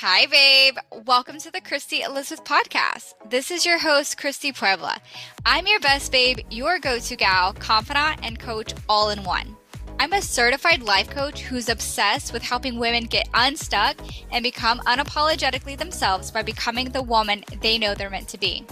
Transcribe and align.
Hi, 0.00 0.26
babe. 0.26 0.76
Welcome 1.06 1.38
to 1.38 1.50
the 1.50 1.60
Christy 1.60 2.02
Elizabeth 2.02 2.44
podcast. 2.44 3.14
This 3.28 3.50
is 3.50 3.66
your 3.66 3.80
host, 3.80 4.16
Christy 4.16 4.52
Puebla. 4.52 5.00
I'm 5.44 5.66
your 5.66 5.80
best 5.80 6.12
babe, 6.12 6.38
your 6.50 6.78
go 6.78 7.00
to 7.00 7.16
gal, 7.16 7.52
confidant, 7.54 8.20
and 8.22 8.38
coach 8.38 8.74
all 8.88 9.10
in 9.10 9.24
one. 9.24 9.56
I'm 9.98 10.12
a 10.12 10.22
certified 10.22 10.82
life 10.82 11.10
coach 11.10 11.40
who's 11.40 11.68
obsessed 11.68 12.32
with 12.32 12.42
helping 12.42 12.78
women 12.78 13.06
get 13.06 13.28
unstuck 13.34 13.96
and 14.30 14.44
become 14.44 14.78
unapologetically 14.80 15.76
themselves 15.76 16.30
by 16.30 16.42
becoming 16.42 16.90
the 16.90 17.02
woman 17.02 17.42
they 17.60 17.76
know 17.76 17.96
they're 17.96 18.08
meant 18.08 18.28
to 18.28 18.38
be. 18.38 18.64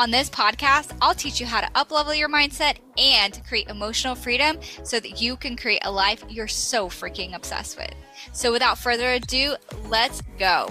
On 0.00 0.10
this 0.10 0.30
podcast, 0.30 0.96
I'll 1.02 1.12
teach 1.12 1.40
you 1.40 1.46
how 1.46 1.60
to 1.60 1.70
uplevel 1.72 2.18
your 2.18 2.30
mindset 2.30 2.78
and 2.96 3.38
create 3.46 3.68
emotional 3.68 4.14
freedom 4.14 4.56
so 4.82 4.98
that 4.98 5.20
you 5.20 5.36
can 5.36 5.56
create 5.56 5.82
a 5.84 5.92
life 5.92 6.24
you're 6.26 6.48
so 6.48 6.88
freaking 6.88 7.36
obsessed 7.36 7.76
with. 7.76 7.92
So 8.32 8.50
without 8.50 8.78
further 8.78 9.12
ado, 9.12 9.56
let's 9.90 10.22
go. 10.38 10.70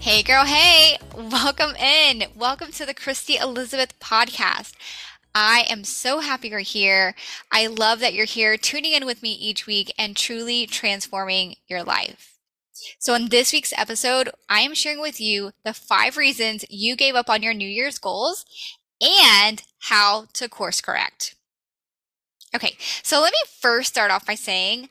Hey 0.00 0.24
girl, 0.24 0.44
hey, 0.44 0.98
welcome 1.30 1.76
in. 1.76 2.24
Welcome 2.34 2.72
to 2.72 2.84
the 2.84 2.92
Christy 2.92 3.36
Elizabeth 3.36 3.96
podcast. 4.00 4.72
I 5.32 5.64
am 5.70 5.84
so 5.84 6.18
happy 6.18 6.48
you're 6.48 6.58
here. 6.58 7.14
I 7.52 7.68
love 7.68 8.00
that 8.00 8.14
you're 8.14 8.24
here 8.24 8.56
tuning 8.56 8.94
in 8.94 9.06
with 9.06 9.22
me 9.22 9.30
each 9.30 9.68
week 9.68 9.94
and 9.96 10.16
truly 10.16 10.66
transforming 10.66 11.54
your 11.68 11.84
life. 11.84 12.29
So, 12.98 13.14
in 13.14 13.28
this 13.28 13.52
week's 13.52 13.72
episode, 13.76 14.30
I 14.48 14.60
am 14.60 14.74
sharing 14.74 15.00
with 15.00 15.20
you 15.20 15.52
the 15.64 15.74
five 15.74 16.16
reasons 16.16 16.64
you 16.68 16.96
gave 16.96 17.14
up 17.14 17.30
on 17.30 17.42
your 17.42 17.54
New 17.54 17.68
Year's 17.68 17.98
goals 17.98 18.44
and 19.00 19.62
how 19.80 20.26
to 20.34 20.48
course 20.48 20.80
correct. 20.80 21.34
Okay, 22.54 22.76
so 23.02 23.20
let 23.20 23.32
me 23.32 23.38
first 23.60 23.90
start 23.90 24.10
off 24.10 24.26
by 24.26 24.34
saying 24.34 24.88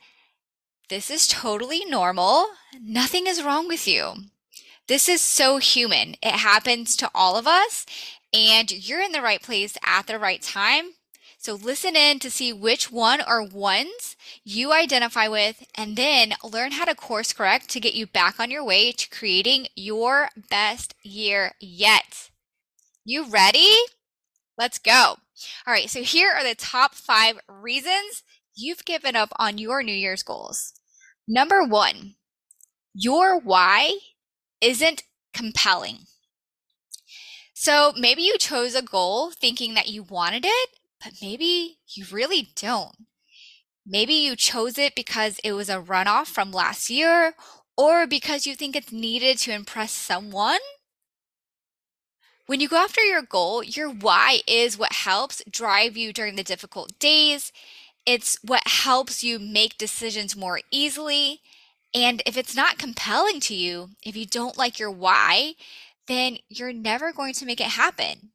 this 0.90 1.10
is 1.12 1.28
totally 1.28 1.86
normal. 1.86 2.48
Nothing 2.82 3.28
is 3.28 3.44
wrong 3.44 3.68
with 3.68 3.88
you. 3.88 4.14
This 4.88 5.08
is 5.08 5.22
so 5.22 5.58
human. 5.58 6.16
It 6.24 6.36
happens 6.36 6.96
to 6.96 7.12
all 7.14 7.38
of 7.38 7.46
us, 7.46 7.86
and 8.34 8.72
you're 8.72 9.02
in 9.02 9.12
the 9.12 9.22
right 9.22 9.42
place 9.42 9.78
at 9.86 10.08
the 10.08 10.18
right 10.18 10.42
time 10.42 10.94
so 11.42 11.54
listen 11.54 11.96
in 11.96 12.20
to 12.20 12.30
see 12.30 12.52
which 12.52 12.92
one 12.92 13.22
or 13.26 13.42
ones 13.42 14.18
you 14.44 14.74
identify 14.74 15.30
with, 15.30 15.64
and 15.74 15.96
then 15.96 16.34
learn 16.44 16.74
how 16.74 16.84
to 16.84 16.94
course 16.94 17.32
correct 17.32 17.70
to 17.70 17.80
get 17.80 17.96
you 17.96 18.06
back 18.06 18.42
on 18.42 18.52
your 18.52 18.64
way 18.64 18.92
to 18.92 19.10
creating 19.10 19.68
your 19.74 20.28
best 20.50 20.96
year 21.02 21.54
yet. 21.62 22.30
You 23.06 23.26
ready? 23.26 23.74
Let's 24.58 24.80
go. 24.80 25.16
All 25.66 25.74
right, 25.74 25.90
so 25.90 26.04
here 26.04 26.30
are 26.30 26.44
the 26.44 26.56
top 26.56 26.94
five 26.94 27.40
reasons 27.48 28.24
you've 28.54 28.84
given 28.84 29.16
up 29.16 29.30
on 29.40 29.58
your 29.58 29.82
New 29.82 29.96
Year's 29.96 30.24
goals. 30.24 30.74
Number 31.26 31.64
one, 31.64 32.16
your 32.94 33.40
why 33.40 33.98
isn't 34.60 35.04
compelling. 35.34 36.00
So 37.54 37.94
maybe 37.98 38.24
you 38.24 38.38
chose 38.38 38.76
a 38.76 38.82
goal 38.82 39.32
thinking 39.32 39.74
that 39.76 39.88
you 39.88 40.04
wanted 40.04 40.44
it, 40.46 40.70
but 41.04 41.14
maybe 41.22 41.80
you 41.88 42.06
really 42.12 42.50
don't. 42.56 42.96
Maybe 43.86 44.14
you 44.14 44.36
chose 44.36 44.78
it 44.78 44.96
because 44.96 45.40
it 45.44 45.54
was 45.54 45.70
a 45.70 45.82
runoff 45.82 46.28
from 46.28 46.52
last 46.52 46.90
year 46.90 47.34
or 47.78 48.06
because 48.06 48.46
you 48.46 48.56
think 48.56 48.76
it's 48.76 48.92
needed 48.92 49.38
to 49.40 49.54
impress 49.54 49.92
someone. 49.92 50.60
When 52.46 52.60
you 52.60 52.68
go 52.68 52.78
after 52.78 53.02
your 53.02 53.22
goal, 53.22 53.64
your 53.64 53.90
why 53.90 54.42
is 54.48 54.78
what 54.78 54.94
helps 54.94 55.42
drive 55.50 55.96
you 55.96 56.12
during 56.12 56.36
the 56.36 56.44
difficult 56.44 56.98
days. 57.00 57.52
It's 58.06 58.38
what 58.44 58.68
helps 58.68 59.24
you 59.24 59.40
make 59.40 59.78
decisions 59.78 60.36
more 60.36 60.60
easily. 60.72 61.42
And 61.94 62.22
if 62.26 62.38
it's 62.38 62.56
not 62.56 62.78
compelling 62.78 63.40
to 63.42 63.56
you, 63.56 63.92
if 64.04 64.16
you 64.16 64.26
don't 64.26 64.58
like 64.58 64.80
your 64.80 64.92
why, 64.92 65.54
then 66.08 66.38
you're 66.50 66.74
never 66.74 67.12
going 67.12 67.34
to 67.34 67.46
make 67.46 67.62
it 67.62 67.68
happen 67.68 68.32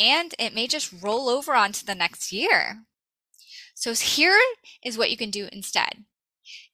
and 0.00 0.34
it 0.38 0.54
may 0.54 0.66
just 0.66 0.92
roll 1.02 1.28
over 1.28 1.54
onto 1.54 1.84
the 1.84 1.94
next 1.94 2.32
year. 2.32 2.84
So 3.74 3.92
here 3.92 4.38
is 4.82 4.98
what 4.98 5.10
you 5.10 5.16
can 5.16 5.30
do 5.30 5.48
instead. 5.52 6.04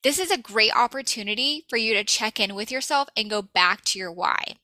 This 0.03 0.19
is 0.19 0.31
a 0.31 0.38
great 0.38 0.75
opportunity 0.75 1.65
for 1.69 1.76
you 1.76 1.92
to 1.94 2.04
check 2.04 2.38
in 2.38 2.54
with 2.54 2.70
yourself 2.70 3.09
and 3.16 3.28
go 3.28 3.42
back 3.42 3.82
to 3.86 3.98
your 3.98 4.12
why. 4.12 4.56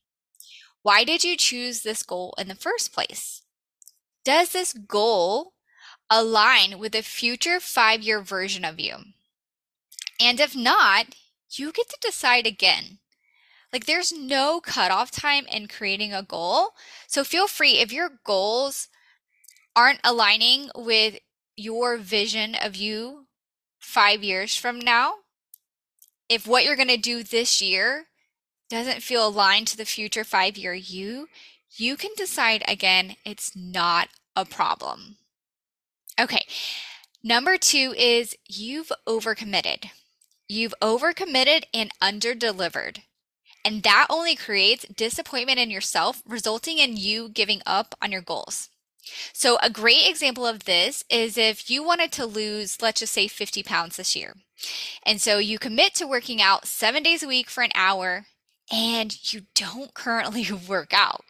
Why 0.81 1.03
did 1.03 1.23
you 1.23 1.37
choose 1.37 1.81
this 1.81 2.03
goal 2.03 2.33
in 2.37 2.47
the 2.47 2.55
first 2.55 2.93
place? 2.93 3.41
Does 4.25 4.49
this 4.49 4.73
goal 4.73 5.53
align 6.09 6.79
with 6.79 6.95
a 6.95 7.01
future 7.01 7.59
five 7.59 8.01
year 8.01 8.21
version 8.21 8.63
of 8.63 8.79
you? 8.79 8.95
And 10.19 10.39
if 10.39 10.55
not, 10.55 11.07
you 11.49 11.71
get 11.71 11.89
to 11.89 11.97
decide 12.01 12.47
again. 12.47 12.99
Like 13.73 13.87
there's 13.87 14.13
no 14.13 14.61
cutoff 14.61 15.09
time 15.09 15.47
in 15.47 15.67
creating 15.67 16.13
a 16.13 16.21
goal. 16.21 16.69
So 17.07 17.23
feel 17.23 17.47
free 17.47 17.79
if 17.79 17.91
your 17.91 18.11
goals 18.23 18.87
aren't 19.75 19.99
aligning 20.03 20.69
with 20.75 21.17
your 21.55 21.97
vision 21.97 22.53
of 22.53 22.75
you 22.75 23.25
five 23.79 24.23
years 24.23 24.55
from 24.55 24.77
now, 24.77 25.15
if 26.29 26.45
what 26.45 26.63
you're 26.63 26.75
going 26.75 26.87
to 26.87 26.97
do 26.97 27.23
this 27.23 27.61
year 27.61 28.05
doesn't 28.69 29.01
feel 29.01 29.27
aligned 29.27 29.67
to 29.67 29.77
the 29.77 29.85
future 29.85 30.23
five 30.23 30.55
year 30.55 30.73
you, 30.75 31.27
you 31.75 31.97
can 31.97 32.11
decide 32.15 32.63
again, 32.67 33.15
it's 33.25 33.55
not 33.55 34.09
a 34.35 34.45
problem. 34.45 35.17
Okay. 36.19 36.45
Number 37.23 37.57
two 37.57 37.95
is 37.97 38.35
you've 38.47 38.91
overcommitted. 39.07 39.85
You've 40.47 40.75
overcommitted 40.81 41.63
and 41.73 41.91
underdelivered. 41.99 42.99
And 43.65 43.83
that 43.83 44.07
only 44.09 44.35
creates 44.35 44.85
disappointment 44.85 45.59
in 45.59 45.69
yourself, 45.69 46.21
resulting 46.27 46.79
in 46.79 46.97
you 46.97 47.29
giving 47.29 47.61
up 47.65 47.95
on 48.01 48.11
your 48.11 48.21
goals. 48.21 48.69
So, 49.33 49.57
a 49.61 49.69
great 49.69 50.07
example 50.07 50.45
of 50.45 50.63
this 50.63 51.03
is 51.09 51.37
if 51.37 51.69
you 51.69 51.83
wanted 51.83 52.11
to 52.13 52.25
lose, 52.25 52.81
let's 52.81 53.01
just 53.01 53.13
say 53.13 53.27
50 53.27 53.63
pounds 53.63 53.97
this 53.97 54.15
year. 54.15 54.35
And 55.05 55.21
so 55.21 55.37
you 55.37 55.59
commit 55.59 55.93
to 55.95 56.07
working 56.07 56.41
out 56.41 56.65
seven 56.65 57.03
days 57.03 57.21
a 57.21 57.27
week 57.27 57.49
for 57.49 57.63
an 57.63 57.71
hour 57.75 58.25
and 58.71 59.33
you 59.33 59.41
don't 59.55 59.93
currently 59.93 60.47
work 60.67 60.93
out. 60.93 61.21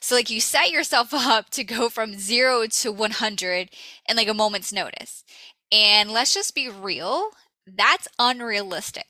So, 0.00 0.14
like, 0.14 0.28
you 0.30 0.40
set 0.40 0.70
yourself 0.70 1.08
up 1.14 1.50
to 1.50 1.64
go 1.64 1.88
from 1.88 2.18
zero 2.18 2.66
to 2.66 2.92
100 2.92 3.70
in 4.08 4.16
like 4.16 4.28
a 4.28 4.34
moment's 4.34 4.72
notice. 4.72 5.24
And 5.72 6.10
let's 6.10 6.34
just 6.34 6.54
be 6.54 6.68
real, 6.68 7.30
that's 7.66 8.08
unrealistic. 8.18 9.06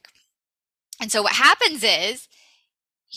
And 1.00 1.10
so, 1.10 1.22
what 1.22 1.34
happens 1.34 1.82
is 1.82 2.28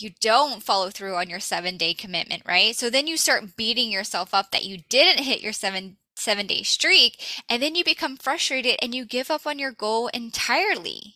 you 0.02 0.12
don't 0.20 0.64
follow 0.64 0.90
through 0.90 1.16
on 1.16 1.30
your 1.30 1.40
seven 1.40 1.78
day 1.78 1.94
commitment, 1.94 2.44
right? 2.46 2.76
So 2.76 2.90
then 2.90 3.08
you 3.08 3.18
start 3.18 3.56
beating 3.56 3.92
yourself 3.92 4.34
up 4.34 4.52
that 4.52 4.66
you 4.66 4.80
didn't 4.90 5.24
hit 5.24 5.42
your 5.42 5.54
seven 5.54 5.98
seven 6.16 6.48
day 6.48 6.64
streak, 6.64 7.22
and 7.50 7.62
then 7.62 7.76
you 7.76 7.84
become 7.84 8.18
frustrated 8.18 8.78
and 8.82 8.94
you 8.94 9.06
give 9.06 9.30
up 9.30 9.46
on 9.46 9.60
your 9.60 9.72
goal 9.72 10.08
entirely. 10.10 11.16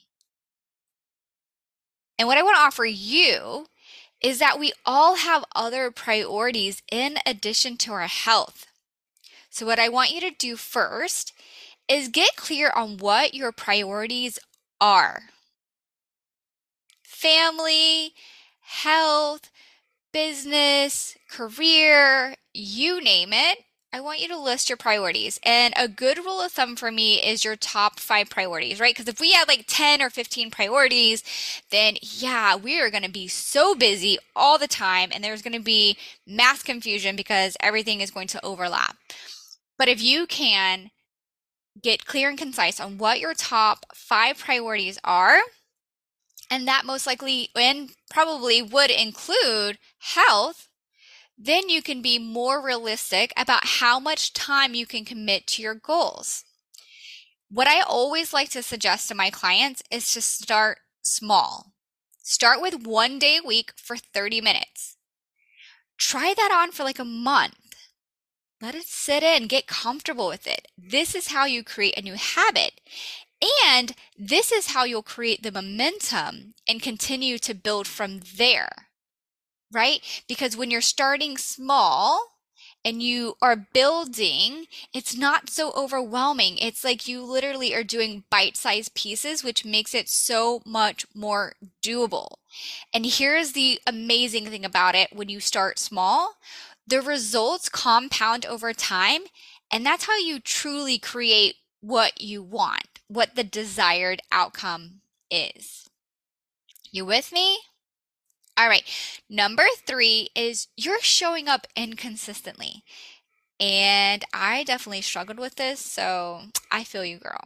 And 2.20 2.28
what 2.28 2.38
I 2.38 2.44
want 2.44 2.56
to 2.56 2.62
offer 2.62 2.86
you 2.86 3.68
is 4.22 4.38
that 4.38 4.60
we 4.60 4.72
all 4.86 5.16
have 5.16 5.44
other 5.56 5.90
priorities 5.90 6.84
in 6.92 7.18
addition 7.26 7.78
to 7.78 7.94
our 7.94 8.08
health. 8.08 8.68
So, 9.50 9.66
what 9.66 9.80
I 9.80 9.90
want 9.90 10.12
you 10.12 10.22
to 10.22 10.30
do 10.30 10.56
first 10.56 11.34
is 11.88 12.08
get 12.08 12.36
clear 12.36 12.72
on 12.76 12.98
what 12.98 13.34
your 13.34 13.52
priorities 13.52 14.38
are 14.80 15.24
family, 17.22 18.14
health, 18.72 19.52
business, 20.14 21.18
career, 21.30 22.36
you 22.54 23.02
name 23.02 23.30
it. 23.34 23.60
I 23.94 24.00
want 24.00 24.22
you 24.22 24.30
to 24.30 24.40
list 24.40 24.70
your 24.70 24.78
priorities. 24.78 25.38
And 25.44 25.74
a 25.76 25.90
good 25.90 26.20
rule 26.20 26.40
of 26.40 26.54
thumb 26.54 26.78
for 26.78 26.90
me 26.90 27.16
is 27.16 27.44
your 27.44 27.58
top 27.58 28.00
five 28.00 28.30
priorities, 28.30 28.80
right? 28.80 28.96
Because 28.96 29.10
if 29.10 29.20
we 29.20 29.34
have 29.34 29.50
like 29.50 29.66
10 29.68 30.02
or 30.02 30.10
15 30.10 30.50
priorities, 30.52 31.24
then 31.70 31.98
yeah, 32.02 32.56
we 32.56 32.80
are 32.80 32.90
going 32.90 33.04
to 33.04 33.12
be 33.12 33.28
so 33.28 33.76
busy 33.76 34.18
all 34.38 34.58
the 34.58 34.70
time 34.70 35.10
and 35.14 35.22
there's 35.22 35.42
going 35.42 35.54
to 35.54 35.60
be 35.60 35.98
mass 36.26 36.64
confusion 36.64 37.18
because 37.18 37.58
everything 37.60 38.00
is 38.00 38.12
going 38.12 38.28
to 38.28 38.46
overlap. 38.46 38.96
But 39.78 39.90
if 39.90 40.02
you 40.02 40.26
can 40.26 40.92
get 41.82 42.06
clear 42.06 42.30
and 42.30 42.38
concise 42.38 42.80
on 42.80 42.98
what 42.98 43.20
your 43.20 43.34
top 43.34 43.86
five 43.94 44.38
priorities 44.38 44.98
are, 45.04 45.42
and 46.52 46.68
that 46.68 46.86
most 46.86 47.08
likely 47.08 47.50
and 47.56 47.92
probably 48.10 48.62
would 48.62 48.92
include 48.92 49.80
health, 50.00 50.68
then 51.38 51.70
you 51.70 51.82
can 51.82 52.02
be 52.02 52.20
more 52.20 52.64
realistic 52.64 53.32
about 53.38 53.66
how 53.66 54.00
much 54.00 54.34
time 54.34 54.76
you 54.76 54.86
can 54.86 55.06
commit 55.06 55.48
to 55.48 55.62
your 55.62 55.74
goals. 55.74 56.44
What 57.50 57.68
I 57.68 57.82
always 57.82 58.34
like 58.34 58.50
to 58.50 58.62
suggest 58.62 59.08
to 59.08 59.16
my 59.16 59.30
clients 59.30 59.82
is 59.90 60.14
to 60.14 60.22
start 60.22 60.80
small. 61.02 61.74
Start 62.22 62.62
with 62.62 62.86
one 62.86 63.18
day 63.18 63.40
a 63.44 63.48
week 63.48 63.72
for 63.78 63.96
30 63.96 64.42
minutes. 64.42 64.98
Try 65.98 66.34
that 66.36 66.52
on 66.52 66.72
for 66.72 66.84
like 66.84 67.00
a 67.00 67.06
month. 67.06 67.56
Let 68.62 68.76
it 68.76 68.86
sit 68.86 69.24
in, 69.24 69.48
get 69.48 69.68
comfortable 69.68 70.28
with 70.28 70.46
it. 70.46 70.68
This 70.78 71.16
is 71.16 71.28
how 71.28 71.46
you 71.46 71.64
create 71.64 71.98
a 71.98 72.02
new 72.02 72.16
habit. 72.16 72.80
And 73.66 73.94
this 74.18 74.52
is 74.52 74.72
how 74.72 74.84
you'll 74.84 75.04
create 75.04 75.44
the 75.44 75.52
momentum 75.52 76.54
and 76.68 76.82
continue 76.82 77.38
to 77.40 77.54
build 77.54 77.88
from 77.88 78.22
there, 78.38 78.88
right? 79.72 80.02
Because 80.28 80.56
when 80.56 80.70
you're 80.70 80.82
starting 80.82 81.38
small, 81.38 82.32
and 82.84 83.02
you 83.02 83.36
are 83.42 83.56
building, 83.56 84.66
it's 84.94 85.16
not 85.16 85.50
so 85.50 85.72
overwhelming. 85.76 86.58
It's 86.58 86.84
like 86.84 87.08
you 87.08 87.24
literally 87.24 87.74
are 87.76 87.84
doing 87.84 88.24
bite 88.30 88.58
sized 88.58 88.96
pieces, 88.96 89.44
which 89.44 89.66
makes 89.66 89.94
it 89.94 90.10
so 90.10 90.62
much 90.66 91.06
more 91.14 91.54
doable. 91.84 92.28
And 92.94 93.06
here's 93.06 93.52
the 93.52 93.80
amazing 93.86 94.48
thing 94.48 94.66
about 94.66 94.96
it 94.96 95.14
when 95.14 95.30
you 95.30 95.40
start 95.40 95.80
small, 95.80 96.38
the 96.88 97.02
results 97.02 97.70
compound 97.70 98.46
over 98.46 98.74
time. 98.74 99.22
And 99.72 99.86
that's 99.86 100.06
how 100.06 100.18
you 100.18 100.40
truly 100.40 100.98
create 100.98 101.56
what 101.82 102.20
you 102.20 102.44
want, 102.44 103.00
what 103.12 103.36
the 103.36 103.44
desired 103.44 104.22
outcome 104.32 105.02
is. 105.30 105.90
You 106.92 107.06
with 107.06 107.34
me? 107.34 107.60
All 108.58 108.68
right. 108.68 108.84
Number 109.30 109.64
three 109.86 110.30
is 110.34 110.68
you're 110.78 111.02
showing 111.02 111.50
up 111.50 111.68
inconsistently. 111.76 112.84
And 113.60 114.24
I 114.34 114.64
definitely 114.64 115.02
struggled 115.02 115.40
with 115.40 115.56
this. 115.56 115.82
So 115.82 116.44
I 116.72 116.86
feel 116.86 117.04
you, 117.04 117.20
girl. 117.20 117.46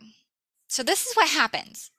So 0.68 0.84
this 0.84 1.06
is 1.06 1.16
what 1.16 1.30
happens 1.30 1.92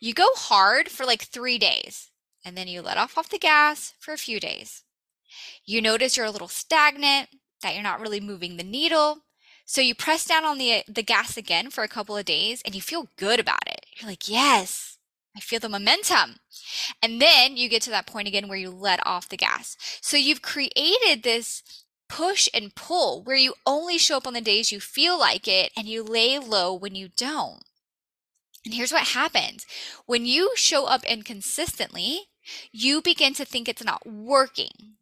you 0.00 0.14
go 0.14 0.28
hard 0.34 0.88
for 0.88 1.04
like 1.04 1.22
three 1.22 1.58
days, 1.58 2.10
and 2.44 2.56
then 2.56 2.66
you 2.66 2.82
let 2.82 2.96
off 2.96 3.18
off 3.18 3.28
the 3.28 3.38
gas 3.38 3.94
for 3.98 4.12
a 4.12 4.18
few 4.18 4.40
days. 4.40 4.82
You 5.64 5.80
notice 5.82 6.16
you're 6.16 6.26
a 6.26 6.30
little 6.30 6.48
stagnant, 6.48 7.28
that 7.62 7.74
you're 7.74 7.82
not 7.82 8.00
really 8.00 8.20
moving 8.20 8.56
the 8.56 8.64
needle. 8.64 9.24
So 9.68 9.82
you 9.82 9.94
press 9.94 10.24
down 10.24 10.46
on 10.46 10.56
the 10.56 10.82
the 10.88 11.02
gas 11.02 11.36
again 11.36 11.68
for 11.68 11.84
a 11.84 11.88
couple 11.88 12.16
of 12.16 12.24
days 12.24 12.62
and 12.64 12.74
you 12.74 12.80
feel 12.80 13.08
good 13.18 13.38
about 13.38 13.66
it. 13.66 13.84
You're 13.94 14.08
like, 14.08 14.26
"Yes, 14.26 14.96
I 15.36 15.40
feel 15.40 15.60
the 15.60 15.68
momentum. 15.68 16.40
And 17.02 17.20
then 17.20 17.58
you 17.58 17.68
get 17.68 17.82
to 17.82 17.90
that 17.90 18.06
point 18.06 18.28
again 18.28 18.48
where 18.48 18.58
you 18.58 18.70
let 18.70 19.06
off 19.06 19.28
the 19.28 19.36
gas. 19.36 19.76
So 20.00 20.16
you've 20.16 20.40
created 20.40 21.22
this 21.22 21.62
push 22.08 22.48
and 22.54 22.74
pull 22.74 23.22
where 23.22 23.36
you 23.36 23.54
only 23.66 23.98
show 23.98 24.16
up 24.16 24.26
on 24.26 24.32
the 24.32 24.40
days 24.40 24.72
you 24.72 24.80
feel 24.80 25.18
like 25.18 25.46
it 25.46 25.70
and 25.76 25.86
you 25.86 26.02
lay 26.02 26.38
low 26.38 26.72
when 26.72 26.94
you 26.94 27.10
don't. 27.14 27.62
And 28.64 28.72
here's 28.74 28.92
what 28.92 29.08
happens 29.08 29.66
when 30.06 30.24
you 30.24 30.52
show 30.56 30.86
up 30.86 31.04
inconsistently, 31.04 32.22
you 32.72 33.02
begin 33.02 33.34
to 33.34 33.44
think 33.44 33.68
it's 33.68 33.84
not 33.84 34.06
working. 34.06 34.97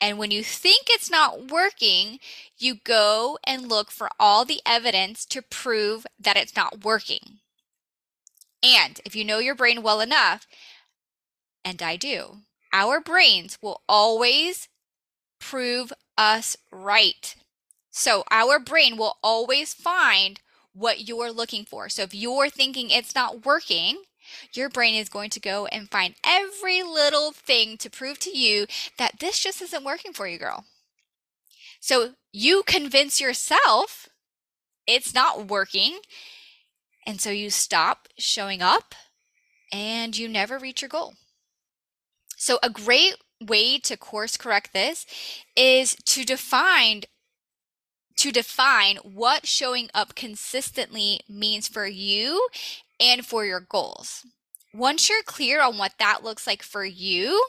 And 0.00 0.18
when 0.18 0.30
you 0.30 0.42
think 0.42 0.86
it's 0.88 1.10
not 1.10 1.50
working, 1.50 2.20
you 2.56 2.74
go 2.74 3.38
and 3.44 3.68
look 3.68 3.90
for 3.90 4.08
all 4.18 4.44
the 4.44 4.60
evidence 4.64 5.26
to 5.26 5.42
prove 5.42 6.06
that 6.18 6.36
it's 6.36 6.56
not 6.56 6.84
working. 6.84 7.38
And 8.62 9.00
if 9.04 9.14
you 9.14 9.24
know 9.24 9.38
your 9.38 9.54
brain 9.54 9.82
well 9.82 10.00
enough, 10.00 10.46
and 11.64 11.82
I 11.82 11.96
do, 11.96 12.38
our 12.72 13.00
brains 13.00 13.58
will 13.60 13.82
always 13.88 14.68
prove 15.38 15.92
us 16.16 16.56
right. 16.70 17.34
So 17.90 18.24
our 18.30 18.58
brain 18.58 18.96
will 18.96 19.16
always 19.22 19.74
find 19.74 20.40
what 20.72 21.08
you're 21.08 21.32
looking 21.32 21.64
for. 21.64 21.88
So 21.88 22.02
if 22.02 22.14
you're 22.14 22.48
thinking 22.48 22.90
it's 22.90 23.14
not 23.14 23.44
working, 23.44 24.02
your 24.52 24.68
brain 24.68 24.94
is 24.94 25.08
going 25.08 25.30
to 25.30 25.40
go 25.40 25.66
and 25.66 25.90
find 25.90 26.14
every 26.24 26.82
little 26.82 27.32
thing 27.32 27.76
to 27.78 27.90
prove 27.90 28.18
to 28.20 28.36
you 28.36 28.66
that 28.98 29.20
this 29.20 29.38
just 29.38 29.62
isn't 29.62 29.84
working 29.84 30.12
for 30.12 30.26
you, 30.26 30.38
girl. 30.38 30.64
So 31.80 32.10
you 32.32 32.62
convince 32.66 33.20
yourself 33.20 34.08
it's 34.86 35.14
not 35.14 35.46
working 35.46 35.98
and 37.06 37.20
so 37.20 37.30
you 37.30 37.50
stop 37.50 38.08
showing 38.18 38.60
up 38.62 38.94
and 39.72 40.16
you 40.16 40.28
never 40.28 40.58
reach 40.58 40.82
your 40.82 40.88
goal. 40.88 41.14
So, 42.36 42.58
a 42.62 42.70
great 42.70 43.16
way 43.40 43.78
to 43.78 43.96
course 43.96 44.36
correct 44.36 44.72
this 44.72 45.06
is 45.56 45.94
to 46.06 46.24
define 46.24 47.02
to 48.16 48.30
define 48.30 48.96
what 48.96 49.46
showing 49.46 49.88
up 49.94 50.14
consistently 50.14 51.20
means 51.26 51.68
for 51.68 51.86
you 51.86 52.48
and 53.00 53.24
for 53.24 53.44
your 53.44 53.60
goals. 53.60 54.26
Once 54.72 55.08
you're 55.08 55.22
clear 55.24 55.60
on 55.62 55.78
what 55.78 55.94
that 55.98 56.22
looks 56.22 56.46
like 56.46 56.62
for 56.62 56.84
you, 56.84 57.44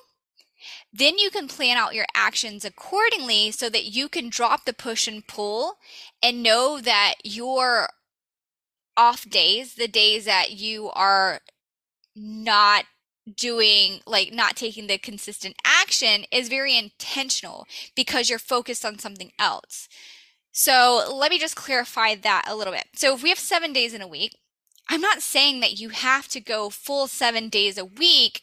then 0.94 1.18
you 1.18 1.30
can 1.30 1.48
plan 1.48 1.78
out 1.78 1.96
your 1.96 2.06
actions 2.16 2.66
accordingly 2.66 3.52
so 3.52 3.70
that 3.70 3.86
you 3.86 4.08
can 4.08 4.30
drop 4.30 4.66
the 4.66 4.74
push 4.74 5.08
and 5.08 5.28
pull 5.28 5.76
and 6.24 6.44
know 6.44 6.80
that 6.80 7.16
your 7.24 7.90
off 8.98 9.30
days, 9.30 9.76
the 9.76 9.88
days 9.88 10.26
that 10.26 10.52
you 10.52 10.90
are 10.92 11.42
not 12.16 12.86
doing 13.38 14.00
like 14.06 14.34
not 14.34 14.56
taking 14.56 14.88
the 14.88 14.98
consistent 14.98 15.56
action 15.64 16.26
is 16.32 16.50
very 16.50 16.78
intentional 16.78 17.68
because 17.96 18.30
you're 18.30 18.40
focused 18.40 18.84
on 18.84 19.00
something 19.00 19.32
else. 19.40 19.88
So 20.52 21.08
let 21.14 21.32
me 21.32 21.40
just 21.40 21.56
clarify 21.56 22.16
that 22.16 22.46
a 22.48 22.56
little 22.56 22.74
bit. 22.74 22.88
So 22.94 23.14
if 23.16 23.24
we 23.24 23.30
have 23.30 23.40
seven 23.40 23.72
days 23.72 23.94
in 23.94 24.02
a 24.02 24.08
week, 24.08 24.36
I'm 24.90 25.02
not 25.02 25.22
saying 25.22 25.60
that 25.62 25.80
you 25.80 25.90
have 25.90 26.28
to 26.30 26.40
go 26.42 26.70
full 26.70 27.08
seven 27.08 27.50
days 27.50 27.78
a 27.78 27.86
week 27.86 28.42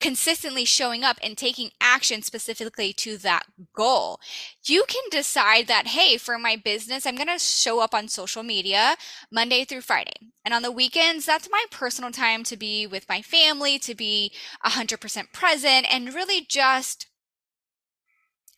consistently 0.00 0.64
showing 0.64 1.02
up 1.02 1.18
and 1.22 1.36
taking 1.36 1.70
action 1.80 2.22
specifically 2.22 2.92
to 2.92 3.16
that 3.18 3.44
goal. 3.74 4.20
You 4.64 4.84
can 4.86 5.02
decide 5.10 5.66
that, 5.66 5.88
hey, 5.88 6.16
for 6.16 6.38
my 6.38 6.56
business, 6.56 7.04
I'm 7.04 7.16
going 7.16 7.28
to 7.28 7.38
show 7.38 7.80
up 7.80 7.94
on 7.94 8.08
social 8.08 8.42
media 8.42 8.96
Monday 9.30 9.64
through 9.64 9.80
Friday. 9.80 10.12
And 10.44 10.54
on 10.54 10.62
the 10.62 10.70
weekends, 10.72 11.26
that's 11.26 11.48
my 11.50 11.64
personal 11.70 12.10
time 12.10 12.44
to 12.44 12.56
be 12.56 12.86
with 12.86 13.08
my 13.08 13.22
family, 13.22 13.78
to 13.80 13.94
be 13.94 14.32
100% 14.64 15.32
present, 15.32 15.86
and 15.92 16.14
really 16.14 16.46
just 16.48 17.06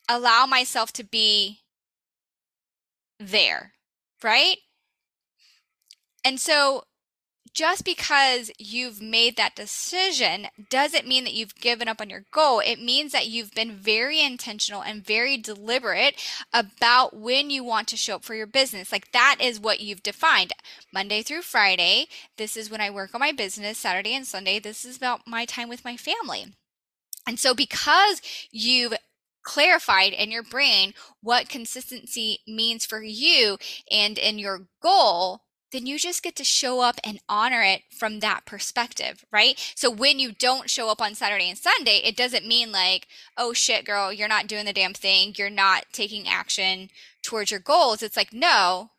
allow 0.07 0.45
myself 0.45 0.91
to 0.93 1.03
be 1.03 1.61
there, 3.19 3.73
right? 4.23 4.57
And 6.23 6.39
so 6.39 6.83
just 7.53 7.83
because 7.83 8.49
you've 8.57 9.01
made 9.01 9.35
that 9.35 9.55
decision 9.55 10.47
doesn't 10.69 11.07
mean 11.07 11.23
that 11.25 11.33
you've 11.33 11.55
given 11.55 11.87
up 11.87 11.99
on 11.99 12.09
your 12.09 12.25
goal. 12.31 12.59
It 12.59 12.81
means 12.81 13.11
that 13.11 13.27
you've 13.27 13.53
been 13.53 13.75
very 13.75 14.21
intentional 14.21 14.81
and 14.81 15.05
very 15.05 15.37
deliberate 15.37 16.15
about 16.53 17.15
when 17.15 17.49
you 17.49 17.63
want 17.63 17.87
to 17.89 17.97
show 17.97 18.15
up 18.15 18.23
for 18.23 18.35
your 18.35 18.47
business. 18.47 18.91
Like 18.91 19.11
that 19.11 19.37
is 19.41 19.59
what 19.59 19.81
you've 19.81 20.03
defined. 20.03 20.53
Monday 20.93 21.21
through 21.21 21.41
Friday, 21.41 22.07
this 22.37 22.55
is 22.55 22.69
when 22.69 22.81
I 22.81 22.89
work 22.89 23.13
on 23.13 23.19
my 23.19 23.31
business. 23.31 23.77
Saturday 23.77 24.15
and 24.15 24.25
Sunday, 24.25 24.59
this 24.59 24.85
is 24.85 24.97
about 24.97 25.27
my 25.27 25.45
time 25.45 25.67
with 25.67 25.83
my 25.83 25.97
family. 25.97 26.53
And 27.27 27.37
so 27.37 27.53
because 27.53 28.21
you've 28.51 28.93
clarified 29.43 30.13
in 30.13 30.31
your 30.31 30.43
brain 30.43 30.93
what 31.21 31.49
consistency 31.49 32.39
means 32.47 32.85
for 32.85 33.01
you 33.01 33.57
and 33.89 34.17
in 34.17 34.39
your 34.39 34.67
goal, 34.81 35.41
then 35.71 35.85
you 35.85 35.97
just 35.97 36.23
get 36.23 36.35
to 36.35 36.43
show 36.43 36.81
up 36.81 36.99
and 37.03 37.19
honor 37.29 37.61
it 37.61 37.83
from 37.89 38.19
that 38.19 38.45
perspective, 38.45 39.25
right? 39.31 39.57
So 39.75 39.89
when 39.89 40.19
you 40.19 40.33
don't 40.33 40.69
show 40.69 40.89
up 40.89 41.01
on 41.01 41.15
Saturday 41.15 41.49
and 41.49 41.57
Sunday, 41.57 42.01
it 42.03 42.17
doesn't 42.17 42.47
mean 42.47 42.71
like, 42.71 43.07
oh 43.37 43.53
shit, 43.53 43.85
girl, 43.85 44.11
you're 44.11 44.27
not 44.27 44.47
doing 44.47 44.65
the 44.65 44.73
damn 44.73 44.93
thing. 44.93 45.33
You're 45.37 45.49
not 45.49 45.85
taking 45.93 46.27
action 46.27 46.89
towards 47.23 47.51
your 47.51 47.59
goals. 47.59 48.03
It's 48.03 48.17
like, 48.17 48.33
no, 48.33 48.91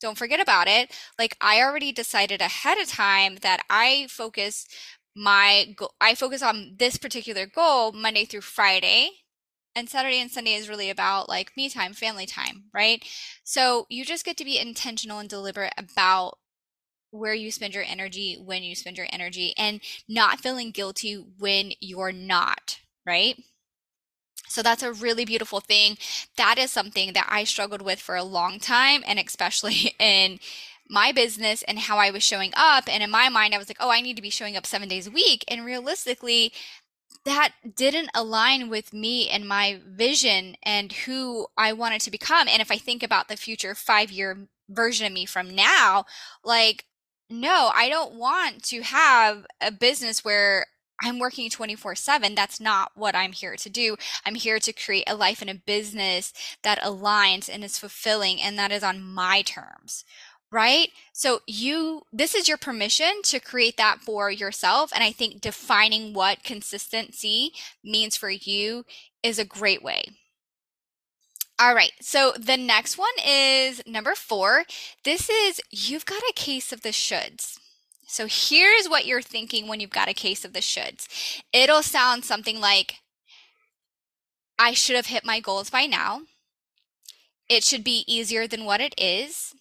don't 0.00 0.18
forget 0.18 0.40
about 0.40 0.68
it. 0.68 0.90
Like 1.18 1.36
I 1.40 1.62
already 1.62 1.92
decided 1.92 2.40
ahead 2.40 2.78
of 2.78 2.88
time 2.88 3.36
that 3.42 3.62
I 3.68 4.06
focus 4.08 4.66
my 5.14 5.74
goal. 5.76 5.94
I 6.00 6.14
focus 6.14 6.42
on 6.42 6.74
this 6.78 6.96
particular 6.96 7.46
goal 7.46 7.92
Monday 7.92 8.24
through 8.24 8.40
Friday 8.42 9.10
and 9.74 9.88
Saturday 9.88 10.20
and 10.20 10.30
Sunday 10.30 10.54
is 10.54 10.68
really 10.68 10.90
about 10.90 11.28
like 11.28 11.56
me 11.56 11.68
time, 11.68 11.92
family 11.92 12.26
time, 12.26 12.64
right? 12.72 13.04
So 13.42 13.86
you 13.88 14.04
just 14.04 14.24
get 14.24 14.36
to 14.38 14.44
be 14.44 14.58
intentional 14.58 15.18
and 15.18 15.28
deliberate 15.28 15.74
about 15.76 16.38
where 17.10 17.34
you 17.34 17.50
spend 17.50 17.74
your 17.74 17.84
energy, 17.86 18.36
when 18.44 18.62
you 18.62 18.74
spend 18.74 18.96
your 18.96 19.06
energy, 19.12 19.54
and 19.56 19.80
not 20.08 20.40
feeling 20.40 20.72
guilty 20.72 21.14
when 21.14 21.72
you're 21.80 22.12
not, 22.12 22.78
right? 23.06 23.40
So 24.48 24.62
that's 24.62 24.82
a 24.82 24.92
really 24.92 25.24
beautiful 25.24 25.60
thing. 25.60 25.96
That 26.36 26.58
is 26.58 26.70
something 26.70 27.12
that 27.12 27.28
I 27.30 27.44
struggled 27.44 27.82
with 27.82 28.00
for 28.00 28.16
a 28.16 28.24
long 28.24 28.58
time, 28.58 29.02
and 29.06 29.18
especially 29.18 29.94
in 29.98 30.38
my 30.88 31.12
business 31.12 31.62
and 31.62 31.78
how 31.78 31.98
I 31.98 32.10
was 32.10 32.22
showing 32.22 32.52
up. 32.54 32.84
And 32.88 33.02
in 33.02 33.10
my 33.10 33.28
mind, 33.28 33.54
I 33.54 33.58
was 33.58 33.68
like, 33.68 33.78
oh, 33.80 33.90
I 33.90 34.00
need 34.00 34.16
to 34.16 34.22
be 34.22 34.30
showing 34.30 34.56
up 34.56 34.66
seven 34.66 34.88
days 34.88 35.06
a 35.06 35.10
week. 35.10 35.44
And 35.48 35.64
realistically, 35.64 36.52
that 37.24 37.52
didn't 37.74 38.10
align 38.14 38.68
with 38.68 38.92
me 38.92 39.28
and 39.28 39.48
my 39.48 39.80
vision 39.86 40.56
and 40.62 40.92
who 40.92 41.46
I 41.56 41.72
wanted 41.72 42.00
to 42.02 42.10
become. 42.10 42.48
And 42.48 42.60
if 42.60 42.70
I 42.70 42.76
think 42.76 43.02
about 43.02 43.28
the 43.28 43.36
future 43.36 43.74
five 43.74 44.10
year 44.10 44.48
version 44.68 45.06
of 45.06 45.12
me 45.12 45.24
from 45.24 45.54
now, 45.54 46.04
like, 46.44 46.84
no, 47.30 47.70
I 47.74 47.88
don't 47.88 48.14
want 48.14 48.62
to 48.64 48.82
have 48.82 49.46
a 49.60 49.72
business 49.72 50.24
where 50.24 50.66
I'm 51.02 51.18
working 51.18 51.50
24 51.50 51.94
7. 51.96 52.34
That's 52.34 52.60
not 52.60 52.92
what 52.94 53.16
I'm 53.16 53.32
here 53.32 53.56
to 53.56 53.70
do. 53.70 53.96
I'm 54.24 54.36
here 54.36 54.58
to 54.58 54.72
create 54.72 55.04
a 55.06 55.16
life 55.16 55.40
and 55.40 55.50
a 55.50 55.54
business 55.54 56.32
that 56.62 56.80
aligns 56.80 57.52
and 57.52 57.64
is 57.64 57.78
fulfilling 57.78 58.40
and 58.40 58.58
that 58.58 58.70
is 58.70 58.82
on 58.82 59.02
my 59.02 59.42
terms 59.42 60.04
right? 60.54 60.90
So 61.12 61.40
you 61.48 62.02
this 62.12 62.32
is 62.32 62.46
your 62.46 62.56
permission 62.56 63.22
to 63.24 63.40
create 63.40 63.76
that 63.76 63.98
for 64.00 64.30
yourself 64.30 64.92
and 64.94 65.02
I 65.02 65.10
think 65.10 65.40
defining 65.40 66.14
what 66.14 66.44
consistency 66.44 67.50
means 67.82 68.16
for 68.16 68.30
you 68.30 68.84
is 69.22 69.40
a 69.40 69.44
great 69.44 69.82
way. 69.82 70.04
All 71.58 71.74
right. 71.74 71.90
So 72.00 72.34
the 72.38 72.56
next 72.56 72.96
one 72.96 73.08
is 73.26 73.82
number 73.84 74.14
4. 74.14 74.64
This 75.04 75.28
is 75.28 75.60
you've 75.70 76.06
got 76.06 76.22
a 76.30 76.32
case 76.34 76.72
of 76.72 76.82
the 76.82 76.90
shoulds. 76.90 77.58
So 78.06 78.26
here's 78.28 78.88
what 78.88 79.06
you're 79.06 79.22
thinking 79.22 79.66
when 79.66 79.80
you've 79.80 79.90
got 79.90 80.08
a 80.08 80.14
case 80.14 80.44
of 80.44 80.52
the 80.52 80.60
shoulds. 80.60 81.08
It'll 81.52 81.82
sound 81.82 82.24
something 82.24 82.60
like 82.60 82.96
I 84.56 84.72
should 84.72 84.94
have 84.94 85.06
hit 85.06 85.24
my 85.24 85.40
goals 85.40 85.68
by 85.68 85.86
now. 85.86 86.22
It 87.48 87.64
should 87.64 87.82
be 87.82 88.04
easier 88.06 88.46
than 88.46 88.64
what 88.64 88.80
it 88.80 88.94
is 88.96 89.52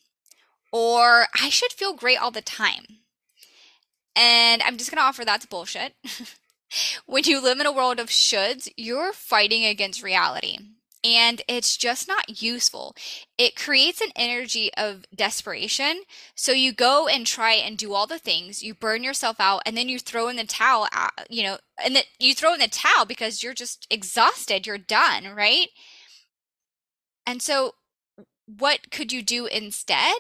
or 0.74 1.28
I 1.40 1.50
should 1.50 1.72
feel 1.72 1.94
great 1.94 2.18
all 2.18 2.32
the 2.32 2.42
time. 2.42 2.86
And 4.16 4.62
I'm 4.64 4.76
just 4.76 4.92
going 4.92 4.98
to 4.98 5.06
offer 5.06 5.24
that's 5.24 5.46
bullshit. 5.46 5.94
when 7.06 7.24
you 7.26 7.42
live 7.42 7.60
in 7.60 7.66
a 7.66 7.72
world 7.72 8.00
of 8.00 8.10
shoulds, 8.10 8.68
you're 8.76 9.14
fighting 9.14 9.64
against 9.64 10.04
reality. 10.04 10.58
And 11.06 11.42
it's 11.48 11.76
just 11.78 12.08
not 12.08 12.42
useful. 12.42 12.96
It 13.38 13.56
creates 13.56 14.02
an 14.02 14.12
energy 14.16 14.72
of 14.76 15.06
desperation. 15.14 16.04
So 16.34 16.54
you 16.54 16.74
go 16.74 17.08
and 17.08 17.28
try 17.28 17.54
and 17.54 17.78
do 17.78 17.94
all 17.94 18.08
the 18.08 18.20
things, 18.20 18.64
you 18.64 18.74
burn 18.74 19.04
yourself 19.04 19.36
out, 19.40 19.64
and 19.66 19.76
then 19.76 19.90
you 19.90 20.00
throw 20.00 20.30
in 20.30 20.38
the 20.38 20.46
towel, 20.46 20.88
uh, 20.96 21.10
you 21.30 21.44
know, 21.44 21.58
and 21.84 21.96
then 21.96 22.04
you 22.20 22.34
throw 22.34 22.54
in 22.54 22.60
the 22.60 22.70
towel 22.70 23.06
because 23.06 23.44
you're 23.44 23.54
just 23.54 23.86
exhausted, 23.92 24.66
you're 24.66 24.78
done, 24.78 25.26
right? 25.36 25.68
And 27.28 27.42
so, 27.42 27.76
what 28.46 28.90
could 28.90 29.12
you 29.12 29.22
do 29.22 29.46
instead? 29.46 30.18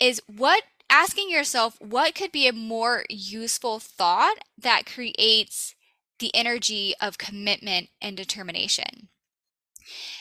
Is 0.00 0.20
what 0.26 0.64
asking 0.88 1.30
yourself 1.30 1.76
what 1.80 2.14
could 2.14 2.32
be 2.32 2.48
a 2.48 2.52
more 2.52 3.04
useful 3.08 3.78
thought 3.78 4.38
that 4.58 4.86
creates 4.86 5.74
the 6.18 6.34
energy 6.34 6.94
of 7.00 7.18
commitment 7.18 7.88
and 8.02 8.16
determination. 8.16 9.08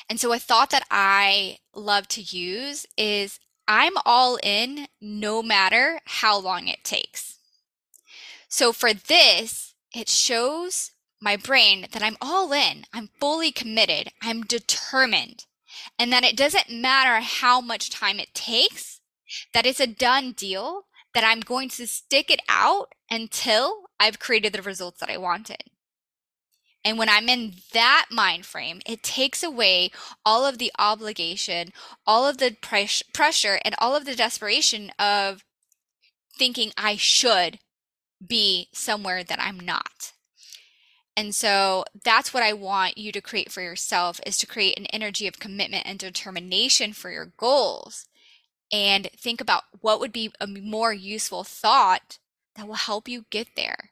And 0.09 0.19
so, 0.19 0.31
a 0.33 0.39
thought 0.39 0.69
that 0.71 0.85
I 0.89 1.59
love 1.75 2.07
to 2.09 2.21
use 2.21 2.85
is 2.97 3.39
I'm 3.67 3.93
all 4.05 4.39
in 4.41 4.87
no 4.99 5.43
matter 5.43 5.99
how 6.05 6.39
long 6.39 6.67
it 6.67 6.83
takes. 6.83 7.37
So, 8.47 8.71
for 8.71 8.93
this, 8.93 9.75
it 9.93 10.09
shows 10.09 10.91
my 11.21 11.35
brain 11.35 11.87
that 11.91 12.01
I'm 12.01 12.17
all 12.21 12.53
in, 12.53 12.85
I'm 12.93 13.09
fully 13.19 13.51
committed, 13.51 14.11
I'm 14.21 14.41
determined, 14.41 15.45
and 15.99 16.11
that 16.13 16.23
it 16.23 16.37
doesn't 16.37 16.71
matter 16.71 17.19
how 17.19 17.61
much 17.61 17.89
time 17.89 18.19
it 18.19 18.33
takes 18.33 18.98
that 19.53 19.65
it's 19.65 19.79
a 19.79 19.87
done 19.87 20.33
deal, 20.33 20.85
that 21.13 21.23
I'm 21.23 21.39
going 21.39 21.69
to 21.69 21.87
stick 21.87 22.29
it 22.29 22.41
out 22.47 22.93
until 23.09 23.83
I've 23.99 24.19
created 24.19 24.53
the 24.53 24.61
results 24.61 24.99
that 24.99 25.09
I 25.09 25.17
wanted. 25.17 25.63
And 26.85 26.97
when 26.97 27.09
I'm 27.09 27.27
in 27.27 27.55
that 27.73 28.07
mind 28.09 28.45
frame, 28.45 28.81
it 28.85 29.03
takes 29.03 29.43
away 29.43 29.91
all 30.25 30.45
of 30.45 30.57
the 30.57 30.71
obligation, 30.79 31.73
all 32.07 32.25
of 32.25 32.37
the 32.37 32.55
pressure, 33.13 33.59
and 33.65 33.75
all 33.79 33.95
of 33.95 34.05
the 34.05 34.15
desperation 34.15 34.91
of 34.97 35.43
thinking 36.37 36.71
I 36.77 36.95
should 36.95 37.59
be 38.25 38.69
somewhere 38.73 39.23
that 39.23 39.41
I'm 39.41 39.59
not. 39.59 40.13
And 41.17 41.35
so 41.35 41.83
that's 42.05 42.33
what 42.33 42.43
I 42.43 42.53
want 42.53 42.97
you 42.97 43.11
to 43.11 43.19
create 43.19 43.51
for 43.51 43.61
yourself 43.61 44.21
is 44.25 44.37
to 44.37 44.47
create 44.47 44.79
an 44.79 44.85
energy 44.87 45.27
of 45.27 45.39
commitment 45.39 45.85
and 45.85 45.99
determination 45.99 46.93
for 46.93 47.11
your 47.11 47.33
goals 47.35 48.05
and 48.71 49.09
think 49.15 49.41
about 49.41 49.63
what 49.81 49.99
would 49.99 50.11
be 50.11 50.31
a 50.39 50.47
more 50.47 50.93
useful 50.93 51.43
thought 51.43 52.19
that 52.55 52.67
will 52.67 52.75
help 52.75 53.07
you 53.07 53.25
get 53.29 53.47
there. 53.55 53.91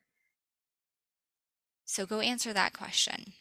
So 1.85 2.05
go 2.05 2.19
answer 2.19 2.53
that 2.53 2.73
question. 2.73 3.33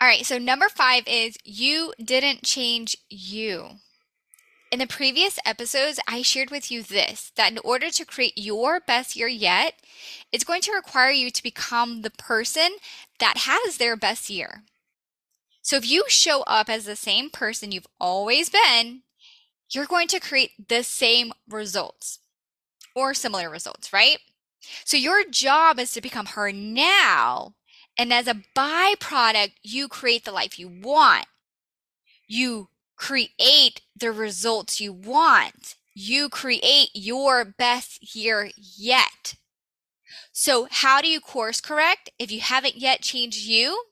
All 0.00 0.06
right, 0.06 0.24
so 0.24 0.38
number 0.38 0.68
five 0.68 1.02
is 1.06 1.36
you 1.44 1.92
didn't 2.02 2.44
change 2.44 2.96
you. 3.10 3.70
In 4.70 4.78
the 4.78 4.86
previous 4.86 5.38
episodes, 5.44 5.98
I 6.06 6.22
shared 6.22 6.50
with 6.50 6.70
you 6.70 6.82
this 6.82 7.32
that 7.36 7.50
in 7.50 7.58
order 7.64 7.90
to 7.90 8.04
create 8.04 8.34
your 8.36 8.80
best 8.80 9.16
year 9.16 9.26
yet, 9.26 9.74
it's 10.30 10.44
going 10.44 10.60
to 10.62 10.72
require 10.72 11.10
you 11.10 11.30
to 11.30 11.42
become 11.42 12.02
the 12.02 12.10
person 12.10 12.76
that 13.18 13.38
has 13.38 13.78
their 13.78 13.96
best 13.96 14.30
year. 14.30 14.62
So 15.62 15.76
if 15.76 15.90
you 15.90 16.04
show 16.08 16.42
up 16.42 16.68
as 16.68 16.84
the 16.84 16.96
same 16.96 17.30
person 17.30 17.72
you've 17.72 17.86
always 17.98 18.50
been, 18.50 19.02
you're 19.70 19.86
going 19.86 20.08
to 20.08 20.20
create 20.20 20.68
the 20.68 20.82
same 20.82 21.32
results 21.48 22.20
or 22.94 23.14
similar 23.14 23.50
results, 23.50 23.92
right? 23.92 24.18
So 24.84 24.96
your 24.96 25.24
job 25.24 25.78
is 25.78 25.92
to 25.92 26.00
become 26.00 26.26
her 26.26 26.50
now. 26.52 27.54
And 27.96 28.12
as 28.12 28.28
a 28.28 28.42
byproduct, 28.56 29.52
you 29.62 29.88
create 29.88 30.24
the 30.24 30.32
life 30.32 30.58
you 30.58 30.68
want. 30.68 31.26
You 32.26 32.68
create 32.96 33.82
the 33.96 34.12
results 34.12 34.80
you 34.80 34.92
want. 34.92 35.76
You 35.94 36.28
create 36.28 36.90
your 36.94 37.44
best 37.44 38.14
year 38.14 38.50
yet. 38.56 39.34
So, 40.32 40.68
how 40.70 41.00
do 41.00 41.08
you 41.08 41.20
course 41.20 41.60
correct 41.60 42.10
if 42.18 42.30
you 42.30 42.40
haven't 42.40 42.76
yet 42.76 43.02
changed 43.02 43.44
you? 43.44 43.84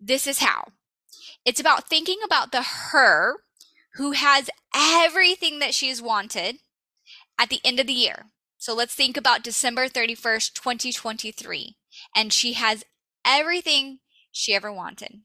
This 0.00 0.26
is 0.26 0.38
how 0.38 0.68
it's 1.44 1.60
about 1.60 1.88
thinking 1.88 2.18
about 2.24 2.52
the 2.52 2.62
her 2.62 3.38
who 3.94 4.12
has 4.12 4.50
everything 4.74 5.58
that 5.58 5.74
she's 5.74 6.00
wanted 6.00 6.58
at 7.38 7.48
the 7.48 7.60
end 7.64 7.80
of 7.80 7.86
the 7.86 7.92
year. 7.92 8.26
So 8.58 8.74
let's 8.74 8.94
think 8.94 9.16
about 9.16 9.42
December 9.42 9.88
31st, 9.88 10.52
2023. 10.52 11.76
And 12.14 12.32
she 12.32 12.52
has 12.54 12.84
everything 13.24 13.98
she 14.30 14.54
ever 14.54 14.72
wanted. 14.72 15.20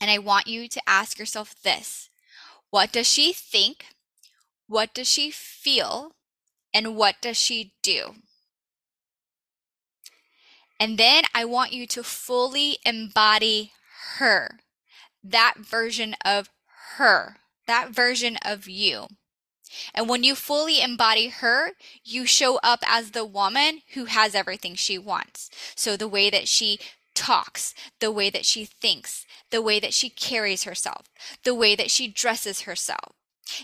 And 0.00 0.10
I 0.10 0.18
want 0.18 0.46
you 0.46 0.68
to 0.68 0.82
ask 0.86 1.18
yourself 1.18 1.54
this 1.62 2.10
What 2.70 2.92
does 2.92 3.06
she 3.06 3.32
think? 3.32 3.86
What 4.68 4.92
does 4.92 5.08
she 5.08 5.30
feel? 5.30 6.12
And 6.74 6.96
what 6.96 7.16
does 7.22 7.36
she 7.36 7.72
do? 7.82 8.16
And 10.78 10.98
then 10.98 11.24
I 11.34 11.44
want 11.46 11.72
you 11.72 11.86
to 11.86 12.02
fully 12.02 12.78
embody 12.84 13.72
her, 14.18 14.58
that 15.24 15.54
version 15.58 16.16
of 16.22 16.50
her 16.96 17.36
that 17.66 17.90
version 17.90 18.38
of 18.44 18.68
you. 18.68 19.06
And 19.94 20.08
when 20.08 20.24
you 20.24 20.34
fully 20.34 20.80
embody 20.80 21.28
her, 21.28 21.72
you 22.04 22.26
show 22.26 22.58
up 22.62 22.80
as 22.86 23.10
the 23.10 23.24
woman 23.24 23.82
who 23.94 24.06
has 24.06 24.34
everything 24.34 24.74
she 24.74 24.98
wants. 24.98 25.50
So 25.74 25.96
the 25.96 26.08
way 26.08 26.30
that 26.30 26.48
she 26.48 26.78
talks, 27.14 27.74
the 28.00 28.12
way 28.12 28.30
that 28.30 28.44
she 28.44 28.64
thinks, 28.64 29.26
the 29.50 29.62
way 29.62 29.80
that 29.80 29.94
she 29.94 30.08
carries 30.08 30.64
herself, 30.64 31.06
the 31.44 31.54
way 31.54 31.74
that 31.74 31.90
she 31.90 32.06
dresses 32.06 32.62
herself, 32.62 33.12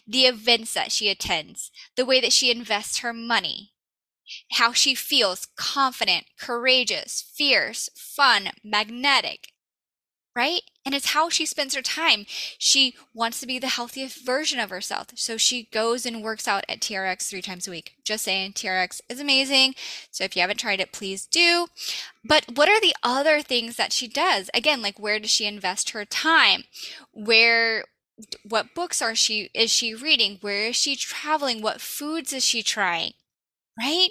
the 0.07 0.23
events 0.23 0.75
that 0.75 0.91
she 0.91 1.09
attends, 1.09 1.71
the 1.97 2.07
way 2.07 2.21
that 2.21 2.33
she 2.33 2.51
invests 2.51 2.99
her 2.99 3.13
money, 3.13 3.73
how 4.53 4.73
she 4.73 4.95
feels 4.95 5.49
confident, 5.57 6.25
courageous, 6.39 7.23
fierce, 7.35 7.91
fun, 7.95 8.51
magnetic, 8.65 9.53
right? 10.35 10.63
And 10.85 10.95
it's 10.95 11.11
how 11.11 11.29
she 11.29 11.45
spends 11.45 11.75
her 11.75 11.83
time. 11.83 12.25
She 12.59 12.95
wants 13.15 13.41
to 13.41 13.47
be 13.47 13.59
the 13.59 13.69
healthiest 13.69 14.25
version 14.25 14.59
of 14.59 14.71
herself. 14.71 15.09
So 15.15 15.37
she 15.37 15.69
goes 15.73 16.07
and 16.07 16.23
works 16.23 16.49
out 16.49 16.65
at 16.69 16.81
TRX 16.81 17.29
three 17.29 17.43
times 17.43 17.69
a 17.69 17.71
week. 17.71 17.97
Just 18.05 18.25
saying, 18.25 18.53
TRX 18.53 19.01
is 19.09 19.21
amazing. 19.21 19.75
So 20.11 20.25
if 20.25 20.35
you 20.35 20.43
haven't 20.43 20.59
tried 20.59 20.81
it, 20.81 20.93
please 20.93 21.27
do. 21.27 21.67
But 22.25 22.47
what 22.55 22.69
are 22.69 22.81
the 22.81 22.95
other 23.03 23.43
things 23.43 23.77
that 23.77 23.93
she 23.93 24.09
does? 24.09 24.49
Again, 24.55 24.81
like 24.83 24.99
where 24.99 25.19
does 25.19 25.31
she 25.31 25.47
invest 25.47 25.91
her 25.91 26.05
time? 26.05 26.65
Where 27.13 27.85
what 28.49 28.75
books 28.75 29.01
are 29.03 29.15
she 29.15 29.51
is 29.55 29.71
she 29.71 29.95
reading? 29.95 30.39
Where 30.41 30.69
is 30.69 30.77
she 30.77 30.97
traveling? 30.97 31.61
What 31.61 31.81
foods 31.81 32.33
is 32.33 32.45
she 32.45 32.63
trying? 32.63 33.13
Right? 33.79 34.11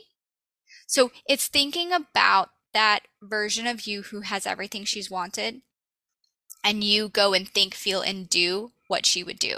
So 0.88 1.12
it's 1.28 1.48
thinking 1.48 1.92
about 1.92 2.50
that 2.74 3.02
version 3.22 3.68
of 3.68 3.88
you 3.88 4.04
who 4.04 4.22
has 4.22 4.46
everything 4.46 4.86
she's 4.86 5.10
wanted 5.10 5.62
and 6.64 6.84
you 6.84 7.10
go 7.10 7.34
and 7.34 7.48
think, 7.48 7.74
feel, 7.74 8.02
and 8.02 8.30
do 8.30 8.72
what 8.88 9.06
she 9.06 9.24
would 9.24 9.40
do. 9.40 9.58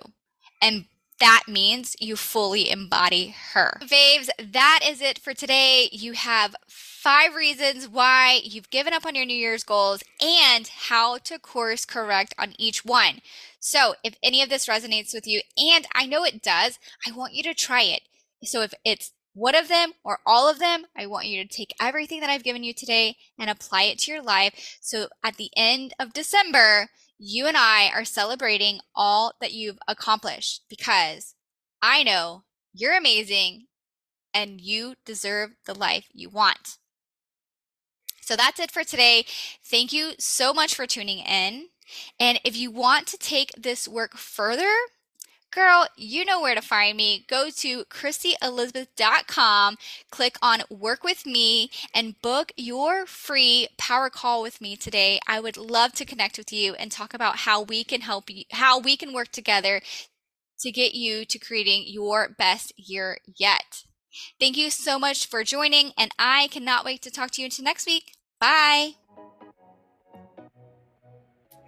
And 0.61 0.85
that 1.19 1.43
means 1.47 1.95
you 1.99 2.15
fully 2.15 2.69
embody 2.69 3.35
her. 3.53 3.79
Faves, 3.81 4.29
that 4.39 4.81
is 4.85 5.01
it 5.01 5.19
for 5.19 5.33
today. 5.33 5.89
You 5.91 6.13
have 6.13 6.55
five 6.67 7.35
reasons 7.35 7.87
why 7.87 8.41
you've 8.43 8.69
given 8.69 8.93
up 8.93 9.05
on 9.05 9.15
your 9.15 9.25
New 9.25 9.35
Year's 9.35 9.63
goals 9.63 10.03
and 10.21 10.67
how 10.67 11.17
to 11.19 11.39
course 11.39 11.85
correct 11.85 12.33
on 12.37 12.53
each 12.57 12.83
one. 12.83 13.19
So, 13.59 13.95
if 14.03 14.15
any 14.21 14.41
of 14.41 14.49
this 14.49 14.67
resonates 14.67 15.13
with 15.13 15.25
you, 15.25 15.41
and 15.57 15.87
I 15.95 16.05
know 16.05 16.25
it 16.25 16.41
does, 16.41 16.79
I 17.07 17.11
want 17.11 17.33
you 17.33 17.43
to 17.43 17.53
try 17.53 17.83
it. 17.83 18.01
So, 18.43 18.61
if 18.61 18.73
it's 18.83 19.13
one 19.33 19.55
of 19.55 19.67
them 19.67 19.93
or 20.03 20.19
all 20.25 20.49
of 20.49 20.59
them, 20.59 20.85
I 20.95 21.07
want 21.07 21.27
you 21.27 21.43
to 21.43 21.47
take 21.47 21.75
everything 21.81 22.19
that 22.21 22.29
I've 22.29 22.43
given 22.43 22.63
you 22.63 22.73
today 22.73 23.17
and 23.37 23.49
apply 23.49 23.83
it 23.83 23.99
to 23.99 24.11
your 24.11 24.21
life. 24.21 24.77
So 24.81 25.07
at 25.23 25.37
the 25.37 25.49
end 25.55 25.93
of 25.99 26.13
December, 26.13 26.89
you 27.17 27.47
and 27.47 27.57
I 27.57 27.89
are 27.93 28.05
celebrating 28.05 28.79
all 28.95 29.33
that 29.41 29.53
you've 29.53 29.79
accomplished 29.87 30.63
because 30.69 31.35
I 31.81 32.03
know 32.03 32.43
You're 32.73 32.97
amazing 32.97 33.67
and 34.33 34.59
you 34.59 34.95
deserve 35.05 35.51
the 35.65 35.75
life 35.75 36.07
you 36.11 36.29
want. 36.29 36.77
So 38.21 38.35
that's 38.35 38.59
it 38.59 38.71
for 38.71 38.83
today. 38.83 39.25
Thank 39.63 39.93
you 39.93 40.13
so 40.17 40.53
much 40.53 40.73
for 40.73 40.87
tuning 40.87 41.19
in. 41.19 41.67
And 42.19 42.39
if 42.43 42.57
you 42.57 42.71
want 42.71 43.05
to 43.07 43.17
take 43.17 43.51
this 43.55 43.87
work 43.87 44.17
further, 44.17 44.71
girl, 45.53 45.87
you 45.95 46.25
know 46.25 46.41
where 46.41 46.55
to 46.55 46.61
find 46.61 46.97
me. 46.97 47.25
Go 47.29 47.49
to 47.49 47.85
christyelizabeth.com, 47.85 49.77
click 50.09 50.37
on 50.41 50.61
work 50.69 51.03
with 51.03 51.25
me, 51.25 51.69
and 51.93 52.19
book 52.21 52.51
your 52.57 53.05
free 53.05 53.67
power 53.77 54.09
call 54.09 54.41
with 54.41 54.59
me 54.59 54.75
today. 54.75 55.19
I 55.27 55.39
would 55.39 55.57
love 55.57 55.93
to 55.93 56.05
connect 56.05 56.37
with 56.37 56.51
you 56.51 56.73
and 56.73 56.91
talk 56.91 57.13
about 57.13 57.37
how 57.39 57.61
we 57.61 57.83
can 57.83 58.01
help 58.01 58.29
you, 58.29 58.43
how 58.51 58.79
we 58.79 58.97
can 58.97 59.13
work 59.13 59.29
together 59.29 59.81
to 60.59 60.71
get 60.71 60.95
you 60.95 61.25
to 61.25 61.39
creating 61.39 61.83
your 61.87 62.29
best 62.29 62.73
year 62.77 63.17
yet. 63.37 63.83
Thank 64.39 64.57
you 64.57 64.69
so 64.69 64.99
much 64.99 65.25
for 65.25 65.43
joining, 65.43 65.91
and 65.97 66.11
I 66.19 66.47
cannot 66.47 66.85
wait 66.85 67.01
to 67.03 67.11
talk 67.11 67.31
to 67.31 67.41
you 67.41 67.45
until 67.45 67.65
next 67.65 67.85
week. 67.85 68.13
Bye. 68.39 68.93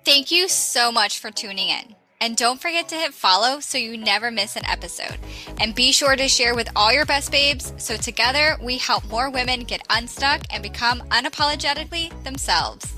Thank 0.03 0.29
you 0.29 0.47
so 0.47 0.91
much 0.91 1.19
for 1.19 1.31
tuning 1.31 1.69
in. 1.69 1.94
And 2.25 2.35
don't 2.35 2.59
forget 2.59 2.89
to 2.89 2.95
hit 2.95 3.13
follow 3.13 3.59
so 3.59 3.77
you 3.77 3.97
never 3.97 4.31
miss 4.31 4.55
an 4.55 4.65
episode. 4.65 5.19
And 5.59 5.75
be 5.75 5.91
sure 5.91 6.15
to 6.15 6.27
share 6.27 6.55
with 6.55 6.67
all 6.75 6.91
your 6.91 7.05
best 7.05 7.31
babes 7.31 7.71
so 7.77 7.97
together 7.97 8.57
we 8.63 8.79
help 8.79 9.07
more 9.11 9.29
women 9.29 9.59
get 9.59 9.85
unstuck 9.91 10.41
and 10.49 10.63
become 10.63 11.01
unapologetically 11.09 12.09
themselves. 12.23 12.91